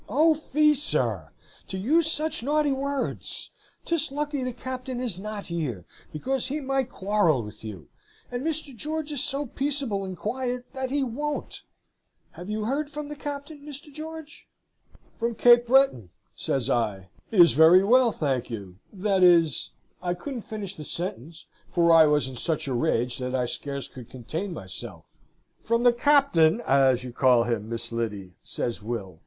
[0.09, 1.29] 'O fie, sir!
[1.67, 3.51] to use such naughty words.
[3.85, 7.87] 'Tis lucky the Captain is not here, because he might quarrel with you;
[8.31, 8.75] and Mr.
[8.75, 11.61] George is so peaceable and quiet, that he won't.
[12.31, 13.93] Have you heard from the Captain, Mr.
[13.93, 14.47] George?'
[15.19, 17.09] "'From Cape Breton,' says I.
[17.29, 19.69] 'He is very well, thank you; that is'
[20.01, 23.87] I couldn't finish the sentence, for I was in such a rage that I scarce
[23.87, 25.05] could contain myself.
[25.61, 29.19] "'From the Captain, as you call him, Miss Lyddy,' says Will.